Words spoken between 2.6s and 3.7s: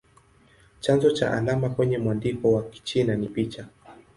Kichina ni picha.